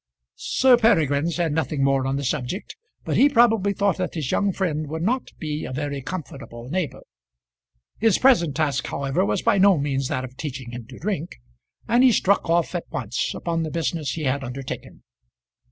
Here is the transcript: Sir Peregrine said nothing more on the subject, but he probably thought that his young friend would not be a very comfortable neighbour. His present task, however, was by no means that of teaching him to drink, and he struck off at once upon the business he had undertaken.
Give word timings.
Sir 0.33 0.77
Peregrine 0.77 1.29
said 1.29 1.53
nothing 1.53 1.83
more 1.83 2.07
on 2.07 2.15
the 2.15 2.23
subject, 2.23 2.75
but 3.05 3.17
he 3.17 3.29
probably 3.29 3.71
thought 3.71 3.97
that 3.97 4.15
his 4.15 4.31
young 4.31 4.51
friend 4.51 4.87
would 4.87 5.03
not 5.03 5.29
be 5.37 5.63
a 5.63 5.71
very 5.71 6.01
comfortable 6.01 6.67
neighbour. 6.69 7.01
His 7.99 8.17
present 8.17 8.55
task, 8.55 8.87
however, 8.87 9.23
was 9.23 9.43
by 9.43 9.59
no 9.59 9.77
means 9.77 10.07
that 10.07 10.25
of 10.25 10.35
teaching 10.37 10.71
him 10.71 10.87
to 10.87 10.97
drink, 10.97 11.35
and 11.87 12.03
he 12.03 12.11
struck 12.11 12.49
off 12.49 12.73
at 12.73 12.89
once 12.89 13.31
upon 13.35 13.61
the 13.61 13.69
business 13.69 14.13
he 14.13 14.23
had 14.23 14.43
undertaken. 14.43 15.03